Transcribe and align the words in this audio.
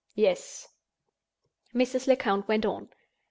"Yes." 0.15 0.67
Mrs. 1.75 2.07
Lecount 2.07 2.47
went 2.47 2.65
on. 2.65 2.89